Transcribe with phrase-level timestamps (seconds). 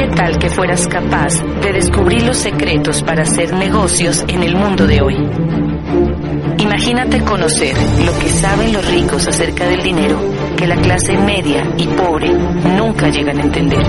[0.00, 4.86] ¿Qué tal que fueras capaz de descubrir los secretos para hacer negocios en el mundo
[4.86, 5.14] de hoy?
[6.58, 7.76] Imagínate conocer
[8.06, 10.18] lo que saben los ricos acerca del dinero
[10.56, 13.86] que la clase media y pobre nunca llegan a entender.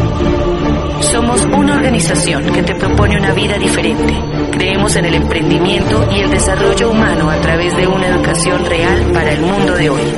[1.00, 4.14] Somos una organización que te propone una vida diferente.
[4.52, 9.32] Creemos en el emprendimiento y el desarrollo humano a través de una educación real para
[9.32, 10.14] el mundo de hoy.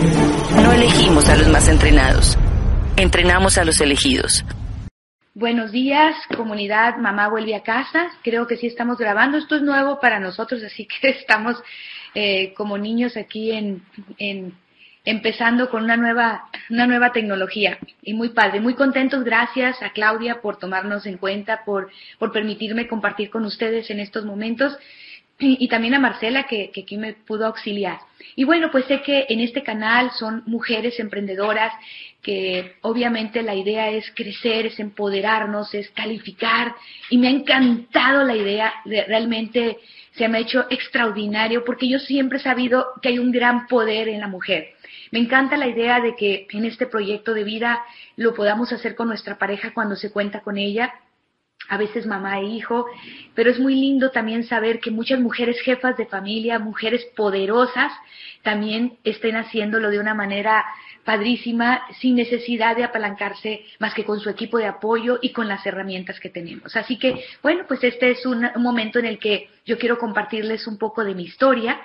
[0.55, 2.35] No elegimos a los más entrenados,
[2.97, 4.43] entrenamos a los elegidos.
[5.35, 8.11] Buenos días, comunidad Mamá Vuelve a Casa.
[8.21, 9.39] Creo que sí estamos grabando.
[9.39, 11.55] Esto es nuevo para nosotros, así que estamos
[12.13, 13.81] eh, como niños aquí en,
[14.19, 14.53] en,
[15.03, 17.79] empezando con una nueva, una nueva tecnología.
[18.03, 19.23] Y muy padre, muy contentos.
[19.23, 24.25] Gracias a Claudia por tomarnos en cuenta, por, por permitirme compartir con ustedes en estos
[24.25, 24.77] momentos.
[25.39, 27.97] Y, también a Marcela que, que aquí me pudo auxiliar.
[28.35, 31.73] Y bueno, pues sé que en este canal son mujeres emprendedoras
[32.23, 36.73] que obviamente la idea es crecer, es empoderarnos, es calificar
[37.09, 39.77] y me ha encantado la idea, de, realmente
[40.13, 44.07] se me ha hecho extraordinario porque yo siempre he sabido que hay un gran poder
[44.07, 44.69] en la mujer.
[45.11, 47.83] Me encanta la idea de que en este proyecto de vida
[48.15, 50.93] lo podamos hacer con nuestra pareja cuando se cuenta con ella
[51.69, 52.85] a veces mamá e hijo,
[53.35, 57.91] pero es muy lindo también saber que muchas mujeres jefas de familia, mujeres poderosas,
[58.41, 60.65] también estén haciéndolo de una manera
[61.03, 65.65] padrísima, sin necesidad de apalancarse más que con su equipo de apoyo y con las
[65.65, 66.75] herramientas que tenemos.
[66.75, 70.77] Así que, bueno, pues este es un, momento en el que yo quiero compartirles un
[70.77, 71.81] poco de mi historia.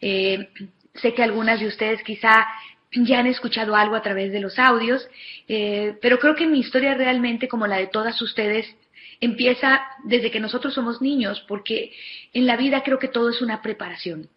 [0.00, 0.48] Eh,
[0.94, 2.46] sé que algunas de ustedes quizá
[2.92, 5.06] ya han escuchado algo a través de los audios,
[5.48, 8.66] eh, pero creo que mi historia realmente, como la de todas ustedes,
[9.20, 11.92] empieza desde que nosotros somos niños, porque
[12.34, 14.28] en la vida creo que todo es una preparación.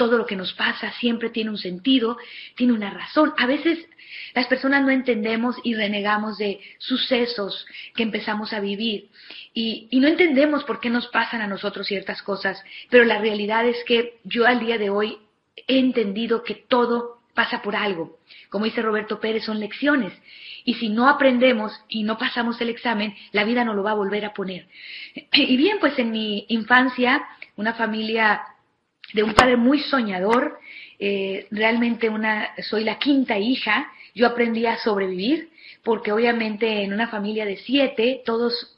[0.00, 2.16] Todo lo que nos pasa siempre tiene un sentido,
[2.56, 3.34] tiene una razón.
[3.36, 3.86] A veces
[4.34, 9.10] las personas no entendemos y renegamos de sucesos que empezamos a vivir
[9.52, 13.76] y, no entendemos por qué nos pasan a nosotros ciertas cosas, pero la realidad es
[13.84, 15.18] que yo al día de hoy
[15.68, 18.20] he entendido que todo pasa por algo.
[18.48, 20.14] Como dice Roberto Pérez, son lecciones.
[20.64, 24.02] Y si no aprendemos y no pasamos el examen, la vida no lo va a
[24.02, 24.66] volver a poner.
[25.34, 27.22] Y bien, pues en mi infancia,
[27.56, 28.40] una familia
[29.12, 30.58] de un padre muy soñador,
[30.98, 35.50] eh, realmente una, soy la quinta hija, yo aprendí a sobrevivir,
[35.82, 38.76] porque obviamente en una familia de siete, todos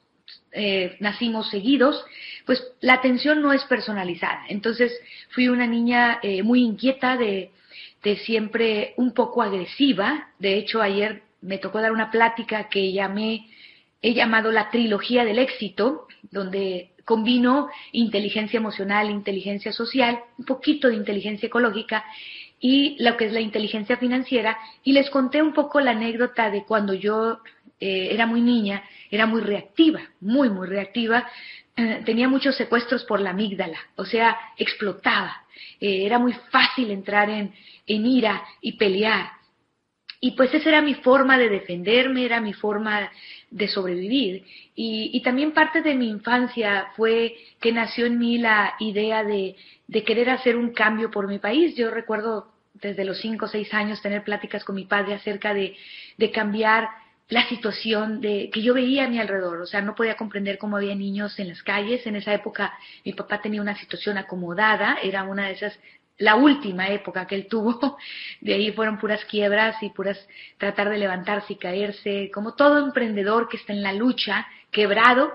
[0.53, 2.04] eh, nacimos seguidos,
[2.47, 4.44] pues la atención no es personalizada.
[4.48, 4.92] Entonces
[5.31, 7.50] fui una niña eh, muy inquieta, de,
[8.03, 10.28] de siempre un poco agresiva.
[10.38, 13.48] De hecho, ayer me tocó dar una plática que llamé,
[14.00, 20.97] he llamado la trilogía del éxito, donde combino inteligencia emocional, inteligencia social, un poquito de
[20.97, 22.05] inteligencia ecológica
[22.61, 24.57] y lo que es la inteligencia financiera.
[24.85, 27.41] Y les conté un poco la anécdota de cuando yo
[27.81, 31.29] eh, era muy niña, era muy reactiva, muy, muy reactiva.
[31.77, 35.43] Eh, tenía muchos secuestros por la amígdala, o sea, explotaba.
[35.81, 37.53] Eh, era muy fácil entrar en,
[37.87, 39.31] en ira y pelear.
[40.25, 43.10] Y pues esa era mi forma de defenderme, era mi forma
[43.50, 44.44] de sobrevivir.
[44.77, 49.56] Y, también parte de mi infancia fue que nació en mí la idea de,
[50.06, 51.75] querer hacer un cambio por mi país.
[51.75, 55.75] Yo recuerdo desde los cinco o seis años tener pláticas con mi padre acerca de,
[56.16, 56.89] de cambiar
[57.28, 60.77] la situación de que yo veía a mi alrededor, o sea, no podía comprender cómo
[60.77, 62.06] había niños en las calles.
[62.06, 62.72] En esa época
[63.04, 65.77] mi papá tenía una situación acomodada, era una de esas
[66.22, 67.99] la última época que él tuvo,
[68.41, 70.19] de ahí fueron puras quiebras y puras
[70.56, 75.33] tratar de levantarse y caerse, como todo emprendedor que está en la lucha, quebrado,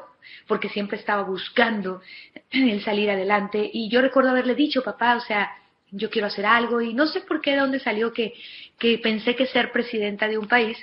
[0.48, 2.02] porque siempre estaba buscando
[2.52, 3.70] el salir adelante.
[3.72, 5.52] Y yo recuerdo haberle dicho, papá, o sea,
[5.92, 8.34] yo quiero hacer algo y no sé por qué de dónde salió que,
[8.80, 10.78] que pensé que ser presidenta de un país,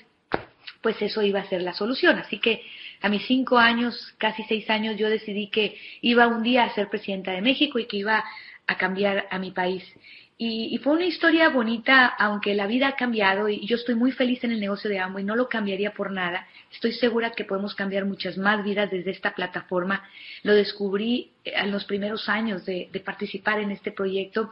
[0.82, 2.18] pues eso iba a ser la solución.
[2.18, 2.62] Así que
[3.00, 6.88] a mis cinco años, casi seis años, yo decidí que iba un día a ser
[6.88, 8.22] presidenta de México y que iba
[8.66, 9.84] a cambiar a mi país.
[10.36, 14.42] Y, fue una historia bonita, aunque la vida ha cambiado y yo estoy muy feliz
[14.42, 16.48] en el negocio de Amo y no lo cambiaría por nada.
[16.72, 20.02] Estoy segura que podemos cambiar muchas más vidas desde esta plataforma.
[20.42, 24.50] Lo descubrí eh, en los primeros años de, participar en este proyecto.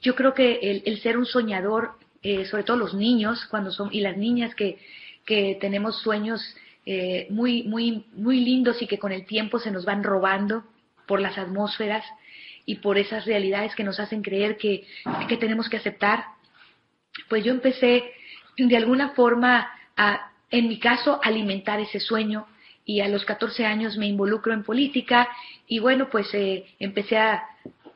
[0.00, 4.00] Yo creo que el, ser un soñador, eh, sobre todo los niños cuando son, y
[4.00, 4.78] las niñas que,
[5.26, 6.40] que tenemos sueños
[6.86, 10.64] eh, muy, muy, muy lindos y que con el tiempo se nos van robando
[11.06, 12.04] por las atmósferas,
[12.70, 14.86] y por esas realidades que nos hacen creer que,
[15.28, 16.24] que tenemos que aceptar,
[17.28, 18.12] pues yo empecé
[18.56, 22.46] de alguna forma a, en mi caso, alimentar ese sueño
[22.84, 25.28] y a los 14 años me involucro en política
[25.66, 27.42] y bueno, pues eh, empecé a,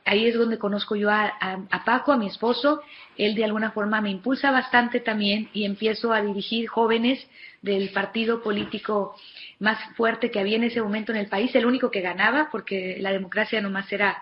[0.03, 1.33] ahí es donde conozco yo a,
[1.71, 2.81] a, Paco, a mi esposo.
[3.15, 7.25] Él de alguna forma me impulsa bastante también y empiezo a dirigir jóvenes
[7.61, 9.15] del partido político
[9.59, 12.97] más fuerte que había en ese momento en el país, el único que ganaba, porque
[12.99, 14.21] la democracia nomás era,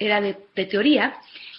[0.00, 0.34] era de,
[0.66, 1.14] teoría.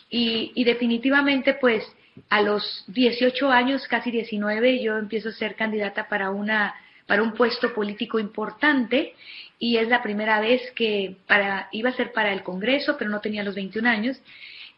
[0.10, 1.86] Y, y definitivamente, pues,
[2.30, 6.76] a los 18 años, casi 19, yo empiezo a ser candidata para una
[7.12, 9.16] para un puesto político importante
[9.60, 13.20] y es la primera vez que para, iba a ser para el Congreso, pero no
[13.20, 14.18] tenía los 21 años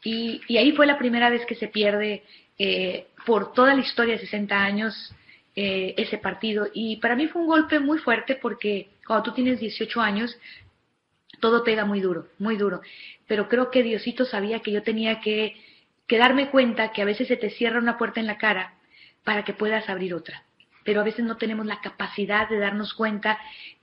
[0.03, 2.23] y, ahí fue la primera vez que se pierde
[2.57, 5.13] eh, por toda la historia de 60 años
[5.55, 9.59] eh, ese partido y para mí fue un golpe muy fuerte porque cuando tú tienes
[9.59, 10.35] 18 años
[11.39, 12.81] todo pega muy duro, muy duro,
[13.27, 15.55] pero creo que Diosito sabía que yo tenía que,
[16.07, 18.75] que darme cuenta que a veces se te cierra una puerta en la cara
[19.23, 20.43] para que puedas abrir otra.
[20.83, 23.39] Pero a veces no tenemos la capacidad de darnos cuenta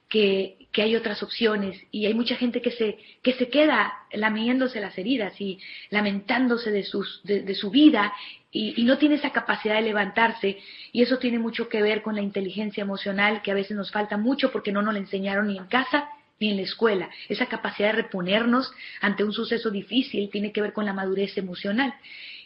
[0.08, 4.97] que, hay otras opciones y hay mucha gente que se, que se queda lamiéndose las
[4.97, 5.58] heridas y
[5.91, 8.14] lamentándose de, sus, de, su vida
[8.50, 10.58] y, y, no tiene esa capacidad de levantarse.
[10.93, 14.17] Y eso tiene mucho que ver con la inteligencia emocional que a veces nos falta
[14.17, 16.08] mucho porque no nos la enseñaron ni en casa
[16.48, 17.10] en la escuela.
[17.28, 21.94] Esa capacidad de reponernos ante un suceso difícil tiene que ver con la madurez emocional.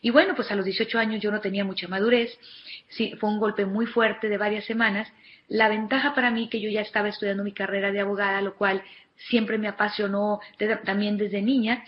[0.02, 2.36] Y bueno, pues a los 18 años yo no tenía mucha madurez,
[2.88, 5.08] sí, fue un golpe muy fuerte de varias semanas.
[5.48, 8.82] La ventaja para mí que yo ya estaba estudiando mi carrera de abogada, lo cual
[9.28, 10.40] siempre me apasionó
[10.84, 11.84] también desde niña.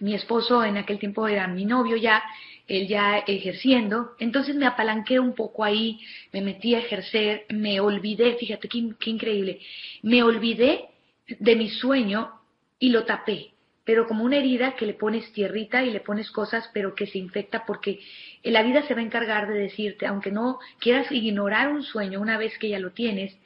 [0.00, 2.22] Mi esposo en aquel tiempo era mi novio ya,
[2.66, 6.00] él ya ejerciendo, entonces me apalanqué un poco ahí,
[6.32, 9.60] me metí a ejercer, me olvidé, fíjate qué increíble,
[10.02, 10.91] me olvidé
[11.38, 12.40] de mi sueño
[12.78, 13.52] y lo tapé
[13.84, 17.18] pero como una herida que le pones tierrita y le pones cosas, pero que se
[17.18, 18.00] infecta porque
[18.44, 22.38] la vida se va a encargar de decirte, aunque no quieras ignorar un sueño una
[22.38, 23.36] vez que ya lo tienes,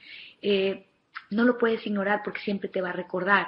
[0.43, 0.85] eh,
[1.31, 3.47] no lo puedes ignorar porque siempre te va a recordar.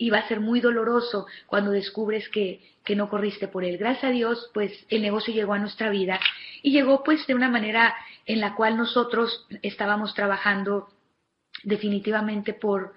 [0.00, 3.78] Y va a ser muy doloroso cuando descubres que, que no corriste por él.
[3.78, 6.20] Gracias a Dios, pues el negocio llegó a nuestra vida
[6.62, 10.88] y llegó pues de una manera en la cual nosotros estábamos trabajando
[11.64, 12.94] definitivamente por,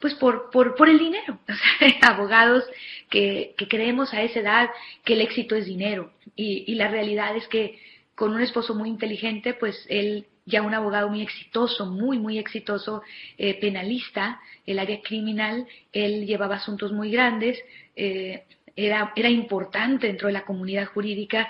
[0.00, 1.38] pues por, por, por el dinero.
[1.48, 2.64] O sea, abogados
[3.10, 4.70] que, que, creemos a esa edad
[5.04, 6.12] que el éxito es dinero.
[6.36, 7.80] Y, y, la realidad es que
[8.14, 13.02] con un esposo muy inteligente, pues él ya un abogado muy exitoso, muy, muy exitoso,
[13.36, 17.58] eh, penalista, el área criminal, él llevaba asuntos muy grandes,
[17.94, 18.44] eh,
[18.74, 21.48] era, era importante dentro de la comunidad jurídica.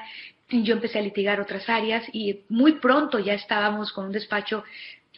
[0.51, 4.65] Yo empecé a litigar otras áreas y muy pronto ya estábamos con un despacho,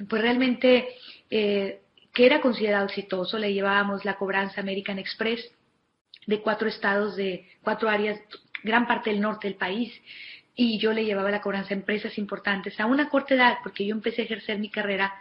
[0.09, 0.88] pues realmente
[1.31, 1.81] eh,
[2.12, 3.39] que era considerado exitoso.
[3.39, 5.51] Le llevábamos la cobranza American Express
[6.27, 8.21] de cuatro estados, de cuatro áreas,
[8.62, 9.93] gran parte del norte del país.
[10.55, 13.95] Y yo le llevaba la cobranza a empresas importantes a una corta edad, porque yo
[13.95, 15.15] empecé a ejercer mi carrera.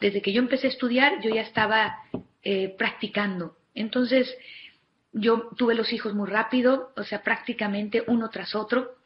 [0.00, 1.98] Desde que yo empecé a estudiar, yo ya estaba
[2.42, 3.56] eh, practicando.
[3.74, 4.34] Entonces,
[5.12, 8.96] yo tuve los hijos muy rápido, o sea, prácticamente uno tras otro.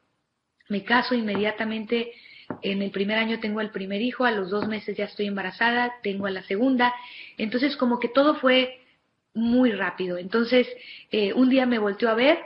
[0.68, 2.12] Me caso inmediatamente
[2.62, 5.94] en el primer año tengo al primer hijo, a los dos meses ya estoy embarazada,
[6.02, 6.94] tengo a la segunda,
[7.38, 8.80] entonces como que todo fue
[9.34, 10.18] muy rápido.
[10.18, 10.66] Entonces,
[11.10, 12.38] eh, un día me volteó a ver,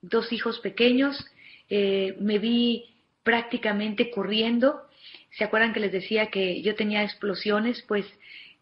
[0.00, 1.24] dos hijos pequeños,
[1.68, 2.84] eh, me vi
[3.22, 4.82] prácticamente corriendo.
[5.36, 7.82] ¿Se acuerdan que les decía que yo tenía explosiones?
[7.86, 8.06] Pues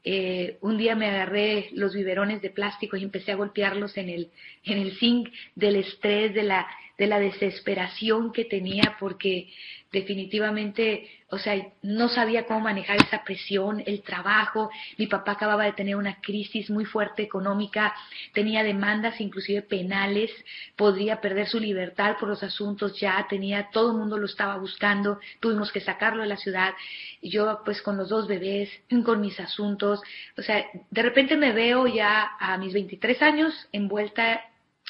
[0.05, 4.31] eh, un día me agarré los biberones de plástico y empecé a golpearlos en el,
[4.65, 6.67] en el zinc del estrés, de la,
[6.99, 9.49] de la desesperación que tenía porque
[9.93, 14.71] definitivamente, o sea, no sabía cómo manejar esa presión, el trabajo.
[14.99, 17.95] Mi papá acababa de tener una crisis muy fuerte económica,
[18.33, 20.31] tenía demandas inclusive penales,
[20.75, 25.19] podría perder su libertad por los asuntos ya, tenía, todo el mundo lo estaba buscando,
[25.41, 26.75] tuvimos que sacarlo de la ciudad.
[27.23, 28.71] Yo pues con los dos bebés,
[29.05, 30.01] con mis asuntos,
[30.37, 34.43] o sea, de repente me veo ya a mis 23 años envuelta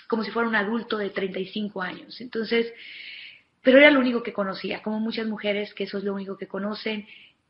[0.08, 2.20] como si fuera un adulto de 35 años.
[2.20, 2.72] Entonces,
[3.62, 6.46] pero era lo único que conocía, como muchas mujeres que eso es lo único que
[6.46, 7.06] conocen,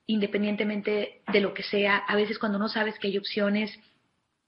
[0.06, 1.98] independientemente de lo que sea.
[1.98, 3.78] A veces cuando no sabes que hay opciones,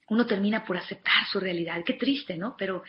[0.08, 1.82] uno termina por aceptar su realidad.
[1.84, 2.56] Qué triste, ¿no?
[2.56, 2.82] Pero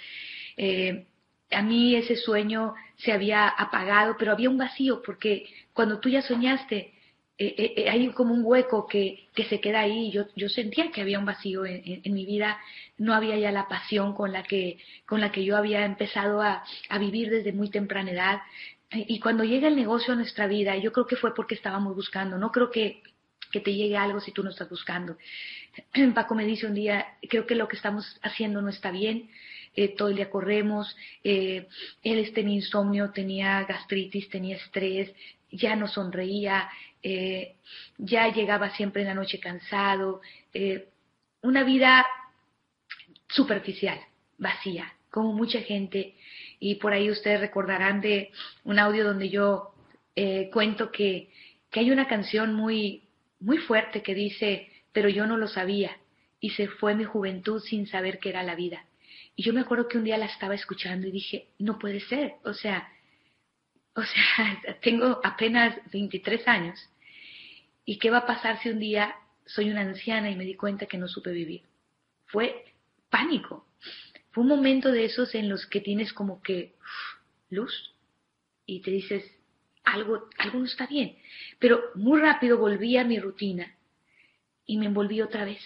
[0.55, 1.05] eh,
[1.51, 6.21] a mí ese sueño se había apagado, pero había un vacío, porque cuando tú ya
[6.21, 6.93] soñaste,
[7.41, 10.11] eh, eh, eh, hay como un hueco que, que se queda ahí.
[10.11, 12.59] Yo, yo sentía que había un vacío en, en, mi vida,
[12.97, 16.65] no había ya la pasión con la que, con la que yo había empezado a,
[16.89, 18.41] a vivir desde muy temprana edad.
[18.91, 22.37] Y cuando llega el negocio a nuestra vida, yo creo que fue porque estábamos buscando,
[22.37, 23.03] no creo que,
[23.51, 25.15] que te llegue algo si tú no estás buscando.
[26.13, 29.29] Paco me dice un día, creo que lo que estamos haciendo no está bien,
[29.75, 30.93] eh, todo el día corremos,
[31.23, 31.67] eh,
[32.03, 35.13] él tenía insomnio, tenía gastritis, tenía estrés,
[35.51, 36.69] ya no sonreía,
[37.01, 37.55] eh,
[37.97, 40.21] ya llegaba siempre en la noche cansado,
[40.53, 40.89] eh,
[41.41, 42.05] una vida
[43.27, 43.99] superficial,
[44.37, 44.93] vacía.
[45.09, 46.15] como mucha gente,
[46.59, 48.31] y por ahí ustedes recordarán de
[48.63, 49.73] un audio donde yo
[50.15, 51.31] eh, cuento que,
[51.71, 53.07] que hay una canción muy,
[53.39, 55.97] muy fuerte que dice, pero yo no lo sabía,
[56.39, 58.85] y se fue mi juventud sin saber qué era la vida.
[59.35, 62.33] Y yo me acuerdo que un día la estaba escuchando y dije, no puede ser,
[62.43, 62.87] o sea,
[63.99, 66.89] o sea, tengo apenas 23 años.
[67.85, 69.15] ¿Y qué va a pasar si un día
[69.45, 71.63] soy una anciana y me di cuenta que no supe vivir?
[72.25, 72.73] Fue
[73.09, 73.67] pánico.
[74.31, 76.75] Fue un momento de esos en los que tienes como que
[77.49, 77.95] luz
[78.65, 79.23] y te dices,
[79.83, 81.17] algo, algo no está bien.
[81.57, 83.75] Pero muy rápido volví a mi rutina
[84.65, 85.61] y me envolví otra vez.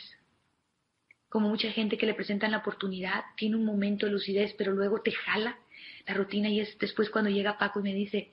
[1.28, 5.02] Como mucha gente que le presentan la oportunidad, tiene un momento de lucidez, pero luego
[5.02, 5.58] te jala
[6.06, 8.32] la rutina y es después cuando llega Paco y me dice,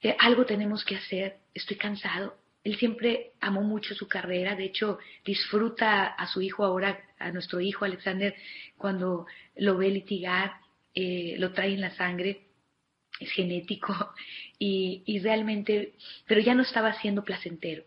[0.00, 2.36] eh, algo tenemos que hacer, estoy cansado.
[2.62, 7.60] Él siempre amó mucho su carrera, de hecho disfruta a su hijo ahora, a nuestro
[7.60, 8.34] hijo Alexander,
[8.78, 10.52] cuando lo ve litigar,
[10.94, 12.46] eh, lo trae en la sangre,
[13.20, 13.94] es genético
[14.58, 15.94] y, y realmente,
[16.26, 17.84] pero ya no estaba siendo placentero,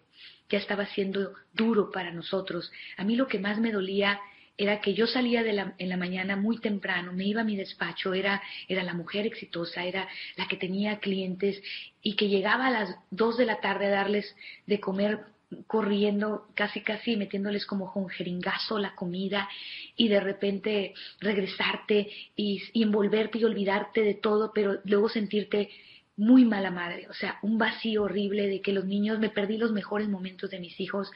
[0.49, 2.71] ya estaba siendo duro para nosotros.
[2.97, 4.19] A mí lo que más me dolía
[4.57, 7.55] era que yo salía de la, en la mañana muy temprano, me iba a mi
[7.55, 11.61] despacho, era, era la mujer exitosa, era la que tenía clientes
[12.01, 14.35] y que llegaba a las dos de la tarde a darles
[14.65, 15.19] de comer
[15.67, 19.47] corriendo, casi casi metiéndoles como con jeringazo la comida
[19.95, 25.69] y de repente regresarte y envolverte y olvidarte de todo, pero luego sentirte
[26.17, 29.71] muy mala madre, o sea, un vacío horrible de que los niños, me perdí los
[29.71, 31.11] mejores momentos de mis hijos,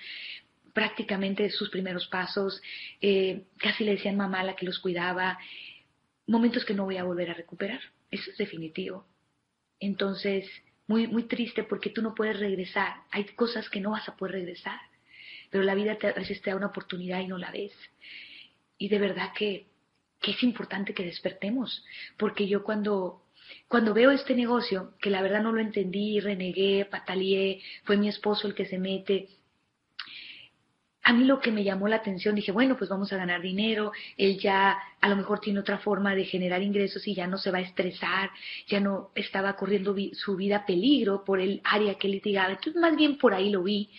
[0.74, 2.62] prácticamente sus primeros pasos,
[3.01, 5.38] eh, casi le decían mamá la que los cuidaba,
[6.28, 9.06] momentos que no voy a volver a recuperar, eso es definitivo.
[9.80, 10.48] Entonces,
[10.88, 14.36] muy, muy triste porque tú no puedes regresar, hay cosas que no vas a poder
[14.36, 14.80] regresar,
[15.50, 17.74] pero la vida te, a veces te da una oportunidad y no la ves.
[18.78, 19.68] Y de verdad que,
[20.20, 21.84] que es importante que despertemos,
[22.18, 23.25] porque yo cuando
[23.68, 28.48] cuando veo este negocio, que la verdad no lo entendí, renegué, pataleé, fue mi esposo
[28.48, 29.28] el que se mete,
[31.03, 33.91] a mí lo que me llamó la atención, dije, bueno, pues vamos a ganar dinero,
[34.17, 37.50] él ya a lo mejor tiene otra forma de generar ingresos y ya no se
[37.50, 38.29] va a estresar,
[38.67, 42.51] ya no estaba corriendo su vida peligro por el área que litigaba.
[42.51, 43.89] Entonces, más bien por ahí lo vi.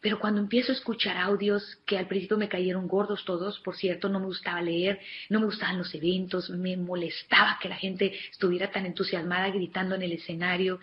[0.00, 4.08] Pero cuando empiezo a escuchar audios que al principio me cayeron gordos todos, por cierto,
[4.08, 8.70] no me gustaba leer, no me gustaban los eventos, me molestaba que la gente estuviera
[8.70, 10.78] tan entusiasmada gritando en el escenario.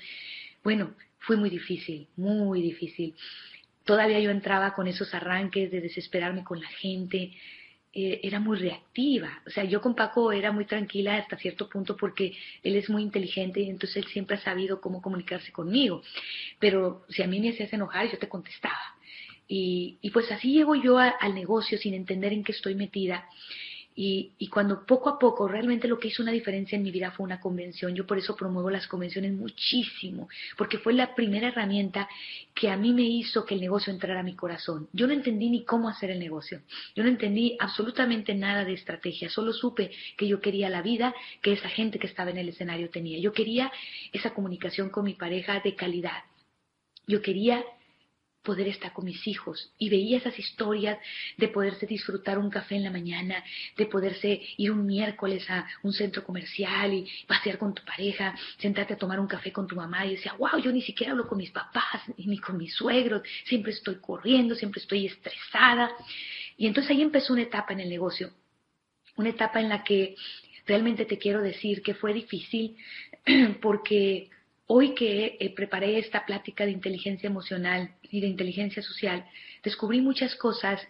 [0.64, 3.16] Bueno, fue muy difícil, muy difícil
[3.86, 7.32] todavía yo entraba con esos arranques de desesperarme con la gente,
[7.94, 9.42] eh, era muy reactiva.
[9.48, 13.04] O sea, yo con Paco era muy tranquila hasta cierto punto porque él es muy
[13.04, 16.02] inteligente y entonces él siempre ha sabido cómo comunicarse conmigo.
[16.60, 18.98] Pero si a mí me hacías enojar, yo te contestaba.
[19.48, 23.30] Y, y pues así llego yo al negocio sin entender en qué estoy metida.
[23.98, 27.12] Y, y, cuando poco a poco realmente lo que hizo una diferencia en mi vida
[27.12, 32.10] fue una convención, yo por eso promuevo las convenciones muchísimo, porque fue la primera herramienta
[32.54, 34.90] que a mí me hizo que el negocio entrara a mi corazón.
[34.92, 36.62] Yo no entendí ni cómo hacer el negocio,
[36.94, 41.54] yo no entendí absolutamente nada de estrategia, solo supe que yo quería la vida que
[41.54, 43.20] esa gente que estaba en el escenario tenía.
[43.20, 43.72] Yo quería
[44.12, 46.24] esa comunicación con mi pareja de calidad.
[47.08, 47.64] Yo quería
[48.46, 49.74] poder estar con mis hijos.
[49.78, 50.98] Y veía esas historias
[51.36, 53.44] de poderse disfrutar un café en la mañana,
[53.76, 58.94] de poderse ir un miércoles a un centro comercial y pasear con tu pareja, sentarte
[58.94, 61.38] a tomar un café con tu mamá y decía, wow, yo ni siquiera hablo con
[61.38, 65.92] mis papás ni con mis suegros, siempre estoy corriendo, siempre estoy estresada.
[66.56, 68.32] Y entonces ahí empezó una etapa en el negocio,
[69.18, 70.16] una etapa en la que
[70.66, 72.78] realmente te quiero decir que fue difícil
[73.62, 74.30] porque
[74.68, 79.26] Hoy que eh, preparé esta plática de inteligencia emocional y de inteligencia social,
[79.64, 80.82] descubrí muchas cosas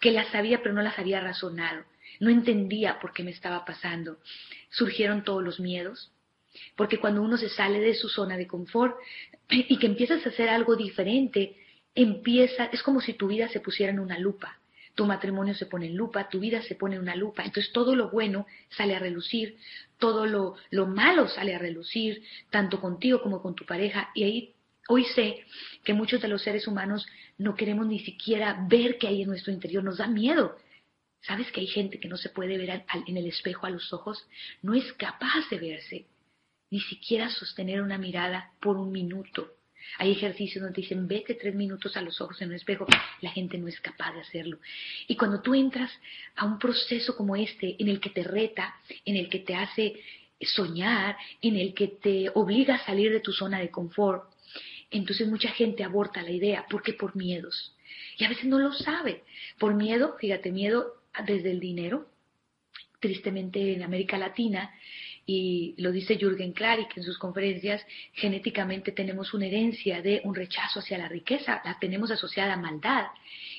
[0.00, 1.84] que las sabía pero no las había razonado.
[2.20, 4.18] No entendía por qué me estaba pasando.
[4.70, 6.12] Surgieron todos los miedos,
[6.76, 8.96] porque cuando uno se sale de su zona de confort
[9.48, 11.56] y que empiezas a hacer algo diferente,
[11.94, 14.58] empieza, es como si tu vida se pusiera en una lupa
[14.94, 17.44] tu matrimonio se pone en lupa, tu vida se pone en una lupa.
[17.44, 19.58] Entonces todo lo bueno sale a relucir,
[19.98, 24.10] todo lo, lo malo sale a relucir, tanto contigo como con tu pareja.
[24.14, 24.54] Y ahí
[24.88, 25.44] hoy sé
[25.82, 27.06] que muchos de los seres humanos
[27.38, 30.56] no queremos ni siquiera ver qué hay en nuestro interior, nos da miedo.
[31.22, 34.28] ¿Sabes que hay gente que no se puede ver en el espejo a los ojos?
[34.62, 36.06] No es capaz de verse,
[36.70, 39.50] ni siquiera sostener una mirada por un minuto.
[39.98, 42.86] Hay ejercicios donde dicen, vete tres minutos a los ojos en un espejo.
[43.20, 44.58] La gente no es capaz de hacerlo.
[45.06, 45.90] Y cuando tú entras
[46.36, 48.74] a un proceso como este, en el que te reta,
[49.04, 50.00] en el que te hace
[50.40, 54.30] soñar, en el que te obliga a salir de tu zona de confort,
[54.90, 56.66] entonces mucha gente aborta la idea.
[56.68, 56.92] ¿Por qué?
[56.92, 57.74] Por miedos.
[58.16, 59.24] Y a veces no lo sabe.
[59.58, 62.08] Por miedo, fíjate, miedo desde el dinero,
[63.00, 64.72] tristemente en América Latina,
[65.26, 70.80] y lo dice Jürgen Klarik en sus conferencias, genéticamente tenemos una herencia de un rechazo
[70.80, 73.06] hacia la riqueza, la tenemos asociada a maldad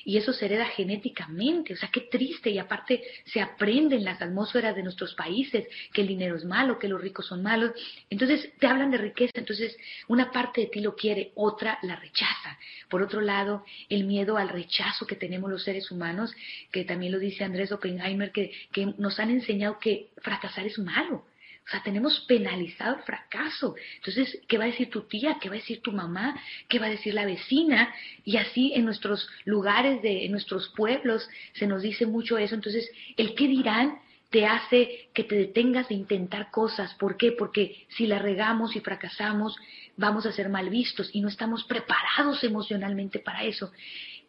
[0.04, 4.22] y eso se hereda genéticamente, o sea, qué triste y aparte se aprende en las
[4.22, 7.72] atmósferas de nuestros países que el dinero es malo, que los ricos son malos,
[8.08, 12.56] entonces te hablan de riqueza, entonces una parte de ti lo quiere, otra la rechaza.
[12.88, 16.32] Por otro lado, el miedo al rechazo que tenemos los seres humanos,
[16.70, 21.24] que también lo dice Andrés Oppenheimer, que, que nos han enseñado que fracasar es malo
[21.66, 23.74] o sea, tenemos penalizado el fracaso.
[23.96, 25.38] Entonces, ¿qué va a decir tu tía?
[25.40, 26.40] ¿Qué va a decir tu mamá?
[26.68, 27.92] ¿Qué va a decir la vecina?
[28.24, 32.54] Y así en nuestros lugares, de, en nuestros pueblos, se nos dice mucho eso.
[32.54, 33.98] Entonces, el qué dirán
[34.30, 36.94] te hace que te detengas de intentar cosas.
[36.94, 37.32] ¿Por qué?
[37.32, 39.56] Porque si la regamos y fracasamos,
[39.96, 43.72] vamos a ser mal vistos y no estamos preparados emocionalmente para eso.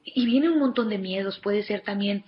[0.04, 1.38] Y viene un montón de miedos.
[1.38, 2.24] Puede ser también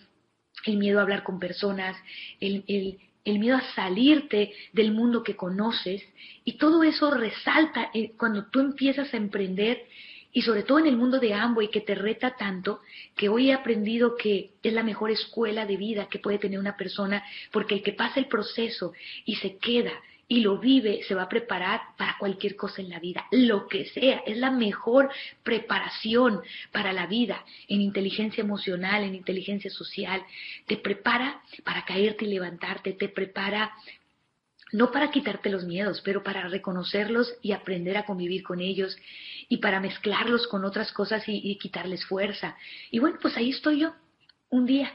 [0.65, 1.97] el miedo a hablar con personas,
[2.39, 6.03] el, el el miedo a salirte del mundo que conoces,
[6.43, 9.85] y todo eso resalta cuando tú empiezas a emprender,
[10.31, 12.81] y sobre todo en el mundo de y que te reta tanto,
[13.15, 16.77] que hoy he aprendido que es la mejor escuela de vida que puede tener una
[16.77, 18.93] persona, porque el que pasa el proceso
[19.25, 19.93] y se queda
[20.31, 23.86] y lo vive, se va a preparar para cualquier cosa en la vida, lo que
[23.86, 24.21] sea.
[24.27, 25.09] Es la mejor
[25.41, 30.24] preparación para la vida en inteligencia emocional, en inteligencia social.
[30.67, 33.74] Te prepara para caerte y levantarte, te prepara
[34.71, 38.95] no para quitarte los miedos, pero para reconocerlos y aprender a convivir con ellos
[39.48, 42.55] y para mezclarlos con otras cosas y, quitarles fuerza.
[42.91, 43.95] Y bueno, pues ahí estoy yo,
[44.50, 44.93] un día,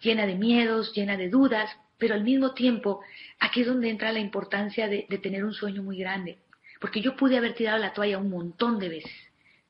[0.00, 3.00] llena de miedos, llena de dudas, pero al mismo tiempo,
[3.38, 6.38] aquí es donde entra la importancia de, tener un sueño muy grande.
[6.80, 9.16] Porque yo pude haber tirado la toalla un montón de veces,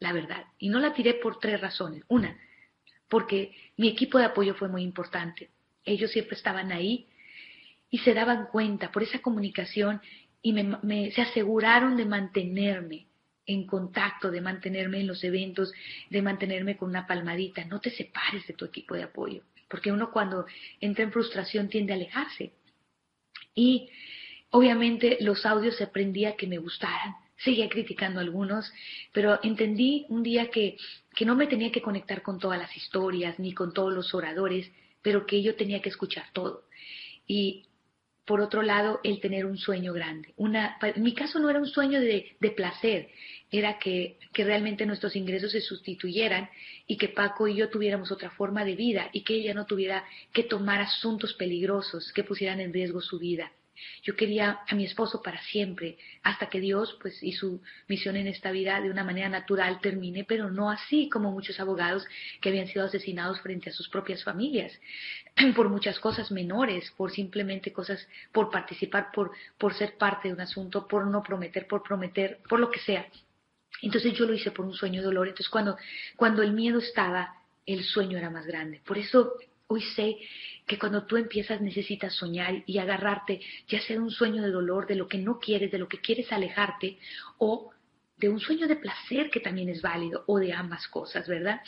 [0.00, 0.44] la verdad.
[0.58, 2.02] Y no la tiré por tres razones.
[2.08, 2.36] Una,
[3.08, 5.50] porque mi equipo de apoyo fue muy importante.
[5.84, 7.06] Ellos siempre estaban ahí
[7.90, 10.00] y se daban cuenta por esa comunicación
[10.42, 13.06] y me, se aseguraron de mantenerme
[13.46, 15.72] en contacto, de mantenerme en los eventos,
[16.10, 17.64] de mantenerme con una palmadita.
[17.64, 20.46] No te separes de tu equipo de apoyo porque uno cuando
[20.80, 22.52] entra en frustración tiende a alejarse.
[23.54, 23.88] Y
[24.50, 28.72] obviamente los audios se aprendía que me gustaran, seguía criticando algunos,
[29.12, 30.76] pero entendí un día que,
[31.14, 34.70] que no me tenía que conectar con todas las historias ni con todos los oradores,
[35.02, 36.64] pero que yo tenía que escuchar todo.
[37.26, 37.66] Y
[38.26, 40.34] por otro lado, el tener un sueño grande.
[40.36, 43.08] Una, en mi caso no era un sueño de, de placer,
[43.50, 46.50] era que, que, realmente nuestros ingresos se sustituyeran
[46.88, 50.04] y que Paco y yo tuviéramos otra forma de vida y que ella no tuviera
[50.32, 53.52] que tomar asuntos peligrosos que pusieran en riesgo su vida.
[54.02, 58.26] Yo quería a mi esposo para siempre, hasta que Dios, pues, y su misión en
[58.26, 62.06] esta vida de una manera natural termine, pero no así como muchos abogados
[62.40, 64.72] que habían sido asesinados frente a sus propias familias,
[65.54, 70.40] por muchas cosas menores, por simplemente cosas, por participar, por, por ser parte de un
[70.40, 73.06] asunto, por no prometer, por prometer, por lo que sea.
[73.82, 75.28] Entonces yo lo hice por un sueño de dolor.
[75.28, 75.76] Entonces cuando,
[76.16, 77.36] cuando el miedo estaba,
[77.66, 78.80] el sueño era más grande.
[78.84, 79.34] Por eso
[79.68, 80.16] hoy sé
[80.66, 84.86] que cuando tú empiezas necesitas soñar y agarrarte, ya sea de un sueño de dolor,
[84.86, 86.98] de lo que no quieres, de lo que quieres alejarte,
[87.38, 87.70] o
[88.16, 91.60] de un sueño de placer que también es válido, o de ambas cosas, ¿verdad?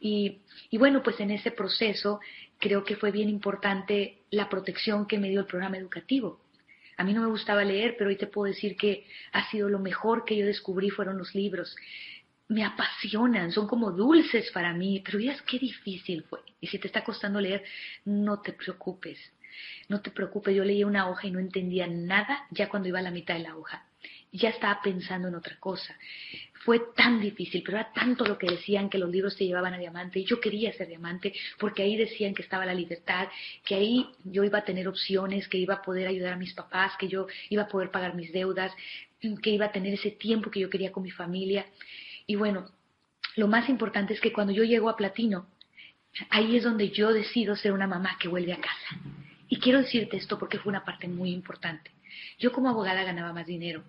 [0.00, 0.38] Y,
[0.70, 2.20] y bueno, pues en ese proceso
[2.58, 6.40] creo que fue bien importante la protección que me dio el programa educativo.
[6.96, 9.78] A mí no me gustaba leer, pero hoy te puedo decir que ha sido lo
[9.78, 11.74] mejor que yo descubrí fueron los libros
[12.50, 16.40] me apasionan, son como dulces para mí, pero es qué difícil fue.
[16.60, 17.62] Y si te está costando leer,
[18.04, 19.18] no te preocupes,
[19.88, 20.54] no te preocupes.
[20.54, 23.44] Yo leía una hoja y no entendía nada ya cuando iba a la mitad de
[23.44, 23.86] la hoja.
[24.32, 25.96] Ya estaba pensando en otra cosa.
[26.64, 29.78] Fue tan difícil, pero era tanto lo que decían que los libros te llevaban a
[29.78, 33.28] diamante y yo quería ser diamante porque ahí decían que estaba la libertad,
[33.64, 36.94] que ahí yo iba a tener opciones, que iba a poder ayudar a mis papás,
[36.98, 38.72] que yo iba a poder pagar mis deudas,
[39.40, 41.64] que iba a tener ese tiempo que yo quería con mi familia.
[42.30, 42.70] Y bueno,
[43.34, 45.48] lo más importante es que cuando yo llego a platino,
[46.28, 49.00] ahí es donde yo decido ser una mamá que vuelve a casa.
[49.48, 51.90] Y quiero decirte esto porque fue una parte muy importante.
[52.38, 53.82] Yo como abogada ganaba más dinero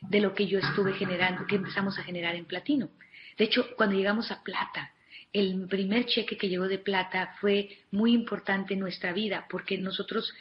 [0.00, 2.88] de lo que yo estuve generando, que empezamos a generar en platino.
[3.36, 4.94] De hecho, cuando llegamos a plata,
[5.30, 10.32] el primer cheque que llegó de plata fue muy importante en nuestra vida porque nosotros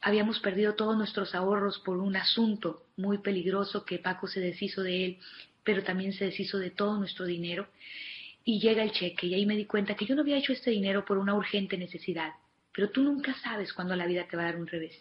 [0.00, 5.04] habíamos perdido todos nuestros ahorros por un asunto muy peligroso que Paco se deshizo de
[5.04, 5.18] él
[5.64, 7.68] pero también se deshizo de todo nuestro dinero
[8.44, 10.70] y llega el cheque y ahí me di cuenta que yo no había hecho este
[10.70, 12.32] dinero por una urgente necesidad,
[12.72, 14.96] pero tú nunca sabes cuándo la vida te va a dar un revés.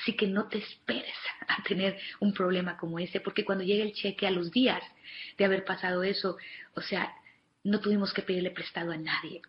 [0.00, 1.14] Así que no te esperes
[1.48, 4.82] a tener un problema como ese, porque cuando llega el cheque a los días
[5.36, 6.36] de haber pasado eso,
[6.74, 7.12] o sea,
[7.64, 9.42] no tuvimos que pedirle prestado a nadie.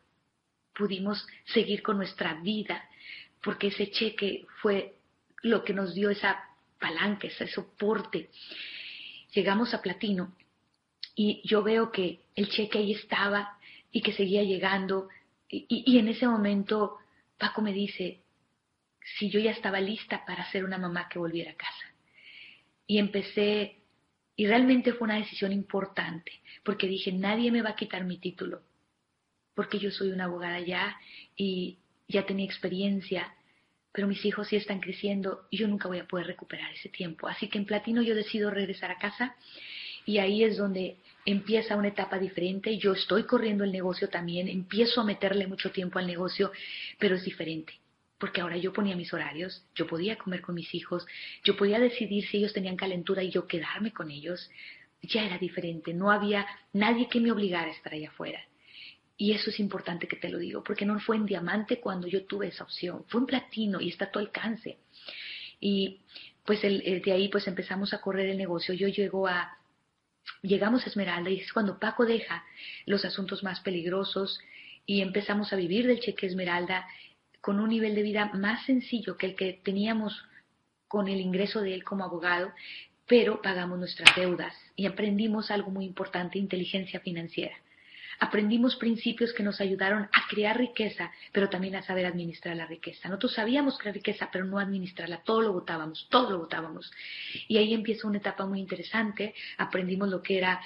[0.73, 2.89] Pudimos seguir con nuestra vida
[3.41, 4.95] porque ese cheque fue
[5.43, 6.43] lo que nos dio esa
[6.80, 8.30] palanca, ese soporte.
[9.34, 10.34] Llegamos a Platino
[11.15, 13.58] y yo veo que el cheque ahí estaba
[13.91, 15.10] y que seguía llegando
[15.49, 16.97] y, y en ese momento
[17.38, 18.25] Paco me dice
[19.17, 21.93] si yo ya estaba lista para ser una mamá que volviera a casa.
[22.88, 23.78] Y empecé,
[24.36, 26.32] y realmente fue una decisión importante,
[26.63, 28.62] porque dije, nadie me va a quitar mi título,
[29.54, 30.99] porque yo soy una abogada ya
[31.36, 33.34] y ya tenía experiencia,
[33.91, 37.28] pero mis hijos sí están creciendo y yo nunca voy a poder recuperar ese tiempo.
[37.28, 39.36] Así que en Platino yo decido regresar a casa
[40.06, 42.77] y ahí es donde empieza una etapa diferente.
[42.77, 46.51] Yo estoy corriendo el negocio también, empiezo a meterle mucho tiempo al negocio,
[46.99, 47.73] pero es diferente.
[48.17, 51.05] Porque ahora yo ponía mis horarios, yo podía comer con mis hijos,
[51.43, 54.49] yo podía decidir si ellos tenían calentura y yo quedarme con ellos.
[55.01, 58.39] Ya era diferente, no había nadie que me obligara a estar allá afuera.
[59.17, 62.25] Y eso es importante que te lo digo, porque no fue en diamante cuando yo
[62.25, 64.77] tuve esa opción, fue en platino y está a tu alcance.
[65.59, 66.01] Y
[66.45, 68.73] pues el, eh, de ahí pues empezamos a correr el negocio.
[68.73, 69.57] Yo llego a,
[70.47, 72.43] llegamos a Esmeralda y es cuando Paco deja
[72.86, 74.39] los asuntos más peligrosos
[74.86, 76.88] y empezamos a vivir del cheque Esmeralda
[77.41, 80.25] con un nivel de vida más sencillo que el que teníamos
[80.88, 82.51] con el ingreso de él como abogado,
[83.08, 87.55] pero pagamos nuestras deudas y aprendimos algo muy importante, inteligencia financiera.
[88.19, 93.10] Aprendimos principios que nos ayudaron a crear riqueza, pero también a saber administrar la riqueza.
[93.10, 95.23] Nosotros sabíamos crear riqueza, pero no administrarla.
[95.23, 96.91] Todo lo votábamos, todo lo votábamos.
[97.47, 99.34] Y ahí empieza una etapa muy interesante.
[99.58, 100.62] Aprendimos lo que era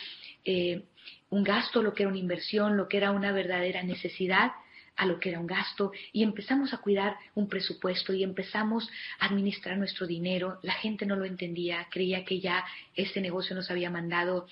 [0.45, 0.83] eh,
[1.29, 4.51] un gasto, lo que era una inversión, lo que era una verdadera necesidad
[4.99, 9.27] a lo que era un gasto y empezamos a cuidar un presupuesto y empezamos a
[9.27, 10.59] administrar nuestro dinero.
[10.61, 14.45] La gente no lo entendía, creía que ya este negocio nos había mandado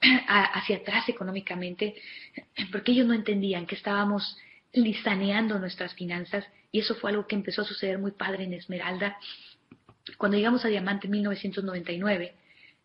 [0.00, 1.96] hacia atrás económicamente,
[2.70, 4.38] porque ellos no entendían que estábamos
[4.72, 9.18] listaneando nuestras finanzas y eso fue algo que empezó a suceder muy padre en Esmeralda.
[10.18, 12.32] Cuando llegamos a Diamante en 1999,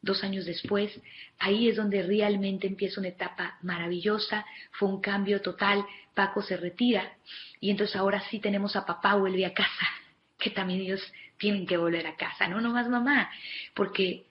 [0.06, 0.92] dos años después,
[1.40, 7.18] ahí es donde realmente empieza una etapa maravillosa, fue un cambio total, Paco se retira
[7.60, 9.88] y entonces ahora sí tenemos a papá vuelve a casa,
[10.38, 11.02] que también ellos
[11.38, 13.30] tienen que volver a casa, no nomás mamá,
[13.74, 14.28] porque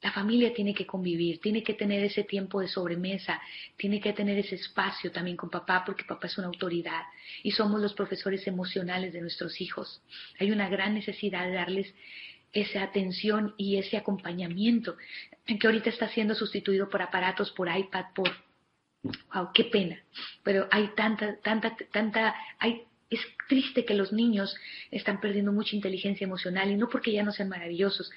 [0.00, 3.40] la familia tiene que convivir, tiene que tener ese tiempo de sobremesa,
[3.76, 7.04] tiene que tener ese espacio también con papá, porque papá es una autoridad
[7.42, 10.02] y somos los profesores emocionales de nuestros hijos.
[10.38, 11.94] Hay una gran necesidad de darles
[12.54, 14.96] esa atención y ese acompañamiento,
[15.44, 18.30] que ahorita está siendo sustituido por aparatos, por iPad, por...
[19.34, 19.50] ¡Wow!
[19.52, 20.00] ¡Qué pena!
[20.42, 22.34] Pero hay tanta, tanta, tanta...
[22.58, 24.56] Hay, es triste que los niños
[24.90, 28.10] están perdiendo mucha inteligencia emocional y no porque ya no sean maravillosos.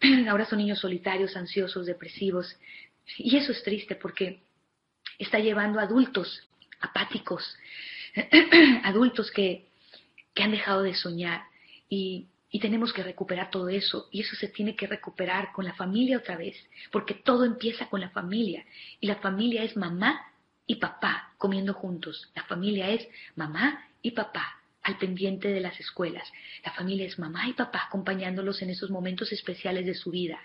[0.28, 2.56] Ahora son niños solitarios, ansiosos, depresivos.
[3.16, 4.42] Y eso es triste porque
[5.18, 6.46] está llevando a adultos
[6.80, 7.56] apáticos,
[8.84, 9.66] adultos que,
[10.34, 11.42] que han dejado de soñar.
[11.88, 14.08] Y y tenemos que recuperar todo eso.
[14.10, 16.56] Y eso se tiene que recuperar con la familia otra vez.
[16.90, 18.64] Porque todo empieza con la familia.
[19.00, 20.20] Y la familia es mamá
[20.66, 22.30] y papá comiendo juntos.
[22.34, 23.06] La familia es
[23.36, 26.26] mamá y papá al pendiente de las escuelas.
[26.64, 30.40] La familia es mamá y papá acompañándolos en esos momentos especiales de su vida.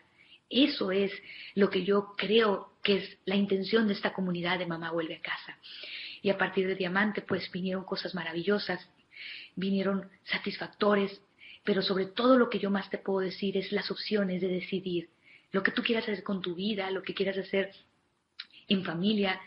[0.50, 1.12] Eso es
[1.56, 5.22] lo que yo creo que es la intención de esta comunidad de Mamá Vuelve a
[5.22, 5.58] Casa.
[6.22, 8.88] Y a partir de Diamante, pues vinieron cosas maravillosas,
[9.56, 11.22] vinieron satisfactores,
[11.64, 15.10] pero sobre todo lo que yo más te puedo decir es las opciones de decidir
[15.52, 17.72] lo que tú quieras hacer con tu vida, lo que quieras hacer
[18.68, 19.40] en familia.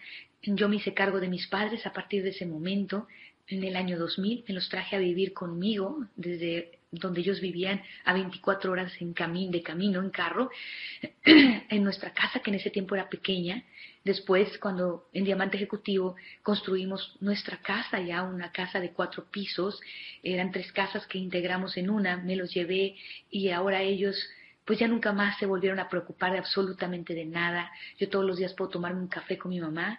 [0.42, 3.09] Yo me hice cargo de mis padres a partir de ese momento.
[3.48, 8.12] En el año 2000 me los traje a vivir conmigo desde donde ellos vivían a
[8.12, 10.50] 24 horas en camino, de camino en carro,
[11.24, 13.64] en nuestra casa que en ese tiempo era pequeña.
[14.04, 19.80] Después, cuando en Diamante Ejecutivo construimos nuestra casa, ya una casa de cuatro pisos,
[20.22, 22.96] eran tres casas que integramos en una, me los llevé
[23.30, 24.16] y ahora ellos
[24.64, 27.70] pues ya nunca más se volvieron a preocupar de absolutamente de nada.
[27.98, 29.98] Yo todos los días puedo tomarme un café con mi mamá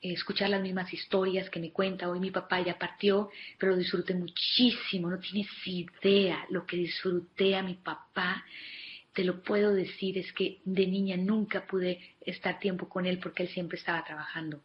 [0.00, 2.08] escuchar las mismas historias que me cuenta.
[2.08, 5.10] Hoy mi papá ya partió, pero lo disfruté muchísimo.
[5.10, 8.44] No tienes idea lo que disfruté a mi papá.
[9.12, 13.44] Te lo puedo decir, es que de niña nunca pude estar tiempo con él porque
[13.44, 14.60] él siempre estaba trabajando.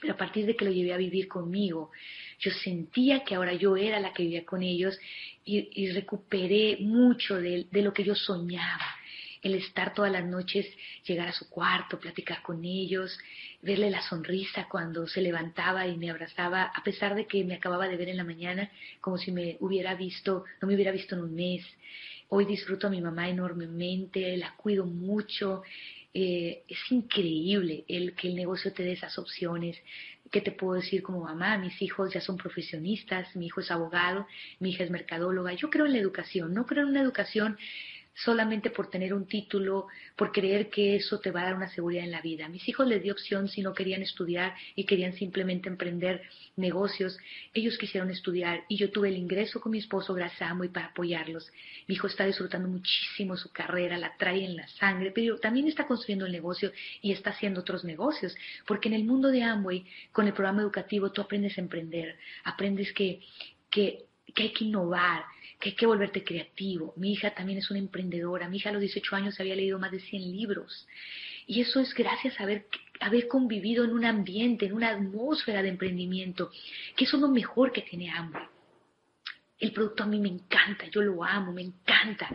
[0.00, 1.90] Pero a partir de que lo llevé a vivir conmigo,
[2.38, 4.98] yo sentía que ahora yo era la que vivía con ellos
[5.44, 9.01] y, recuperé mucho de lo que yo soñaba
[9.42, 10.66] el estar todas las noches,
[11.04, 13.18] llegar a su cuarto, platicar con ellos,
[13.60, 17.88] verle la sonrisa cuando se levantaba y me abrazaba, a pesar de que me acababa
[17.88, 21.22] de ver en la mañana, como si me hubiera visto, no me hubiera visto en
[21.22, 21.66] un mes.
[22.28, 25.62] Hoy disfruto a mi mamá enormemente, la cuido mucho.
[26.14, 29.76] Eh, es increíble el que el negocio te dé esas opciones.
[30.30, 31.58] ¿Qué te puedo decir como mamá?
[31.58, 34.26] Mis hijos ya son profesionistas, mi hijo es abogado,
[34.60, 35.52] mi hija es mercadóloga.
[35.52, 37.58] Yo creo en la educación, no creo en una educación
[38.14, 42.04] solamente por tener un título, por creer que eso te va a dar una seguridad
[42.04, 42.46] en la vida.
[42.46, 46.22] A mis hijos les di opción si no querían estudiar y querían simplemente emprender
[46.56, 47.18] negocios.
[47.54, 50.86] Ellos quisieron estudiar y yo tuve el ingreso con mi esposo gracias a y para
[50.86, 51.50] apoyarlos.
[51.88, 55.86] Mi hijo está disfrutando muchísimo su carrera, la trae en la sangre, pero también está
[55.86, 58.34] construyendo el negocio y está haciendo otros negocios,
[58.66, 62.92] porque en el mundo de Amway, con el programa educativo, tú aprendes a emprender, aprendes
[62.92, 63.20] que,
[63.70, 65.24] que, que hay que innovar,
[65.62, 66.92] que hay que volverte creativo.
[66.96, 68.48] Mi hija también es una emprendedora.
[68.48, 70.88] Mi hija a los 18 años había leído más de 100 libros.
[71.46, 72.66] Y eso es gracias a haber,
[72.98, 76.50] haber convivido en un ambiente, en una atmósfera de emprendimiento,
[76.96, 78.42] que es lo mejor que tiene hambre.
[79.62, 82.28] El producto a mí me encanta, yo lo amo, me encanta,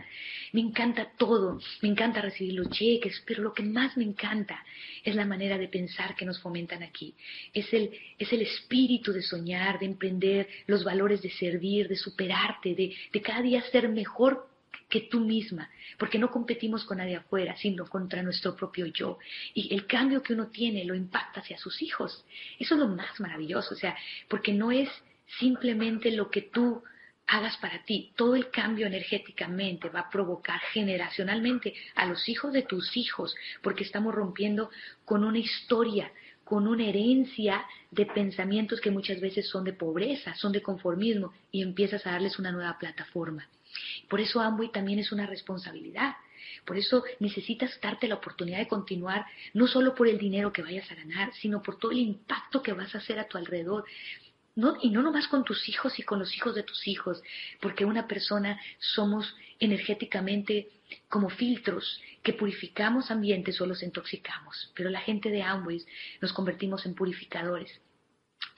[0.54, 4.63] me encanta todo, me encanta recibir los cheques, pero lo que más me encanta
[5.04, 7.13] es la manera de pensar que nos fomentan aquí.
[7.54, 12.74] Es el, es el espíritu de soñar, de emprender, los valores de servir, de superarte,
[12.74, 14.48] de, de cada día ser mejor
[14.88, 19.20] que tú misma, porque no competimos con nadie afuera, sino contra nuestro propio yo.
[19.54, 22.26] Y el cambio que uno tiene lo impacta hacia sus hijos.
[22.58, 23.98] Eso es lo más maravilloso, o sea,
[24.30, 24.88] porque no es
[25.40, 26.82] simplemente lo que tú
[27.28, 28.13] hagas para ti.
[28.16, 33.84] Todo el cambio energéticamente va a provocar generacionalmente a los hijos de tus hijos, porque
[33.84, 34.70] estamos rompiendo
[35.06, 36.12] con una historia,
[36.44, 41.62] con una herencia de pensamientos que muchas veces son de pobreza, son de conformismo, y
[41.62, 43.48] empiezas a darles una nueva plataforma.
[44.08, 46.16] Por eso Amway también es una responsabilidad.
[46.66, 50.90] Por eso necesitas darte la oportunidad de continuar, no solo por el dinero que vayas
[50.92, 53.86] a ganar, sino por todo el impacto que vas a hacer a tu alrededor
[54.82, 57.22] y no nomás con tus hijos y con los hijos de tus hijos,
[57.62, 60.70] porque una persona somos energéticamente
[61.10, 65.86] como filtros que purificamos ambientes o los intoxicamos, pero la gente de Amway
[66.22, 67.72] nos convertimos en purificadores,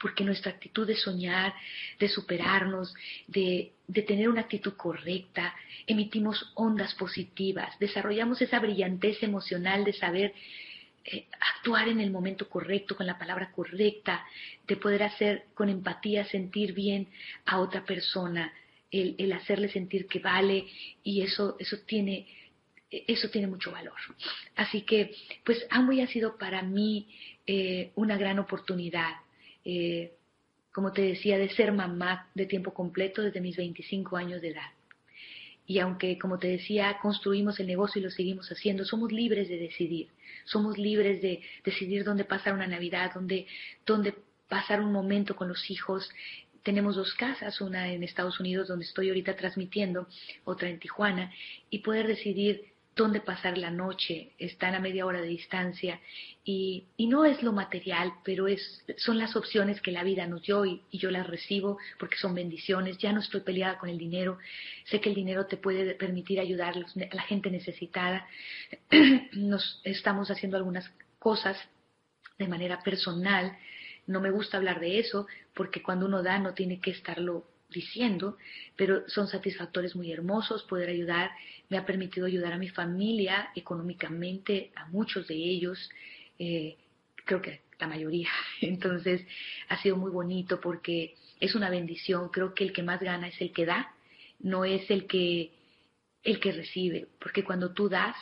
[0.01, 1.53] porque nuestra actitud de soñar,
[1.99, 2.93] de superarnos,
[3.27, 5.53] de, de tener una actitud correcta,
[5.85, 10.33] emitimos ondas positivas, desarrollamos esa brillantez emocional de saber
[11.05, 14.25] eh, actuar en el momento correcto, con la palabra correcta,
[14.67, 17.07] de poder hacer con empatía, sentir bien
[17.45, 18.53] a otra persona,
[18.91, 20.65] el, hacerle sentir que vale
[21.03, 22.27] y eso, eso tiene,
[22.89, 23.97] eso tiene mucho valor.
[24.55, 27.07] Así que, pues Amway ha sido para mí
[27.45, 29.15] eh, una gran oportunidad.
[29.63, 30.13] Eh,
[30.71, 34.71] como te decía, de ser mamá de tiempo completo desde mis 25 años de edad.
[35.69, 39.59] Y aunque, como te decía, construimos el negocio y lo seguimos haciendo, somos libres de
[39.59, 40.07] decidir.
[40.43, 43.45] Somos libres de decidir dónde pasar una Navidad, dónde,
[43.85, 44.15] dónde
[44.47, 46.09] pasar un momento con los hijos.
[46.63, 50.07] Tenemos dos casas, una en Estados Unidos donde estoy ahorita transmitiendo,
[50.43, 51.31] otra en Tijuana,
[51.69, 56.01] y poder decidir dónde pasar la noche, están a media hora de distancia
[56.43, 60.65] y, no es lo material, pero es, son las opciones que la vida nos dio
[60.65, 64.37] y, yo las recibo porque son bendiciones, ya no estoy peleada con el dinero,
[64.83, 68.27] sé que el dinero te puede permitir ayudar a la gente necesitada,
[69.31, 71.57] nos estamos haciendo algunas cosas
[72.37, 73.57] de manera personal,
[74.07, 78.37] no me gusta hablar de eso porque cuando uno da no tiene que estarlo diciendo,
[78.75, 81.31] pero son satisfactores muy hermosos poder ayudar.
[81.69, 85.89] Me ha permitido ayudar a mi familia económicamente, a muchos de ellos,
[86.39, 86.77] eh,
[87.25, 88.29] creo que la mayoría.
[88.61, 89.25] Entonces
[89.69, 92.29] ha sido muy bonito porque es una bendición.
[92.29, 93.93] Creo que el que más gana es el que da,
[94.39, 95.51] no es el que
[96.21, 98.15] el que recibe, porque cuando tú das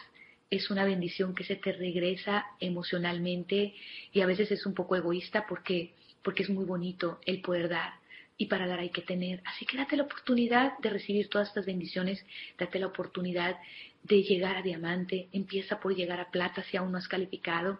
[0.51, 3.73] es una bendición que se te regresa emocionalmente
[4.13, 7.93] y a veces es un poco egoísta porque porque es muy bonito el poder dar
[8.37, 9.41] y para dar hay que tener.
[9.45, 12.23] Así que date la oportunidad de recibir todas estas bendiciones,
[12.57, 13.57] date la oportunidad
[14.03, 17.79] de llegar a diamante, empieza por llegar a plata si aún no has calificado.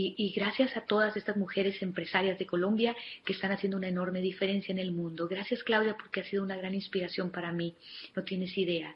[0.00, 4.70] Y, gracias a todas estas mujeres empresarias de Colombia que están haciendo una enorme diferencia
[4.70, 5.26] en el mundo.
[5.26, 7.74] Gracias Claudia porque ha sido una gran inspiración para mí,
[8.14, 8.94] no tienes idea.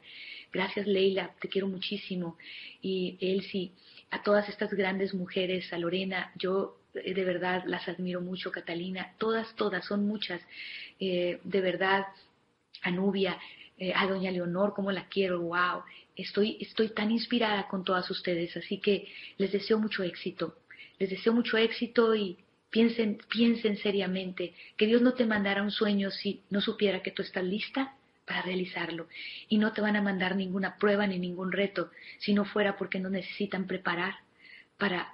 [0.53, 2.37] Gracias Leila, te quiero muchísimo.
[2.81, 3.71] Y Elsie,
[4.11, 9.53] a todas estas grandes mujeres, a Lorena, yo de verdad las admiro mucho, Catalina, todas,
[9.55, 10.41] todas, son muchas,
[10.99, 12.05] eh, de verdad,
[12.81, 13.37] a Nubia,
[13.77, 15.83] eh, a Doña Leonor, como la quiero, wow,
[16.15, 20.57] estoy, estoy tan inspirada con todas ustedes, así que les deseo mucho éxito,
[20.99, 22.37] les deseo mucho éxito y
[22.73, 24.53] piensen, piensen seriamente.
[24.75, 28.41] Que Dios no te mandara un sueño si no supiera que tú estás lista para
[28.41, 29.07] realizarlo.
[29.47, 32.99] Y no te van a mandar ninguna prueba ni ningún reto si no fuera porque
[32.99, 34.15] no necesitan preparar
[34.77, 35.13] para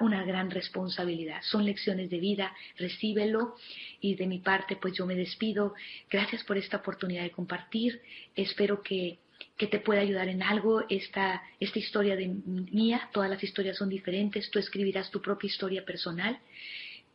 [0.00, 1.40] una gran responsabilidad.
[1.42, 3.56] Son lecciones de vida, recíbelo
[4.00, 5.74] y de mi parte pues yo me despido.
[6.10, 8.00] Gracias por esta oportunidad de compartir.
[8.34, 9.18] Espero que,
[9.56, 13.08] que te pueda ayudar en algo esta, esta historia de mía.
[13.12, 14.50] Todas las historias son diferentes.
[14.50, 16.38] Tú escribirás tu propia historia personal.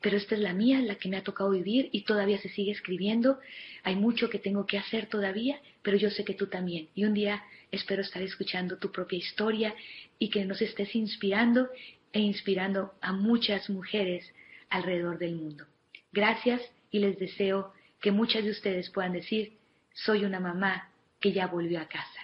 [0.01, 2.71] pero esta es la mía, la que me ha tocado vivir y todavía se sigue
[2.71, 3.39] escribiendo.
[3.84, 6.89] Hay mucho que tengo que hacer todavía, pero yo sé que tú también.
[6.95, 9.75] Y un día espero estar escuchando tu propia historia
[10.17, 11.69] y que nos estés inspirando
[12.13, 14.26] e inspirando a muchas mujeres
[14.69, 15.65] alrededor del mundo.
[16.12, 19.58] Gracias y les deseo que muchas de ustedes puedan decir,
[19.93, 22.21] soy una mamá que ya volvió a casa.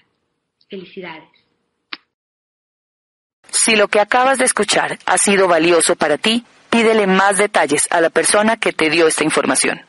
[0.70, 1.30] Felicidades.
[3.50, 8.02] Si lo que acabas de escuchar ha sido valioso para ti, pídele más detalles a
[8.02, 9.88] la persona que te dio esta información.